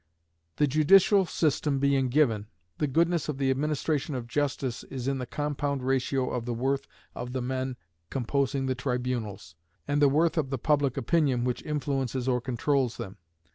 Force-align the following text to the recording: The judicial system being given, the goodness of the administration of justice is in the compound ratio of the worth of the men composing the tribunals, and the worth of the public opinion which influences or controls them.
The 0.55 0.65
judicial 0.65 1.27
system 1.27 1.77
being 1.77 2.09
given, 2.09 2.47
the 2.79 2.87
goodness 2.87 3.29
of 3.29 3.37
the 3.37 3.51
administration 3.51 4.15
of 4.15 4.25
justice 4.25 4.83
is 4.85 5.07
in 5.07 5.19
the 5.19 5.27
compound 5.27 5.83
ratio 5.83 6.31
of 6.31 6.45
the 6.45 6.55
worth 6.55 6.87
of 7.13 7.33
the 7.33 7.41
men 7.43 7.77
composing 8.09 8.65
the 8.65 8.73
tribunals, 8.73 9.53
and 9.87 10.01
the 10.01 10.09
worth 10.09 10.39
of 10.39 10.49
the 10.49 10.57
public 10.57 10.97
opinion 10.97 11.43
which 11.43 11.61
influences 11.61 12.27
or 12.27 12.41
controls 12.41 12.97
them. 12.97 13.17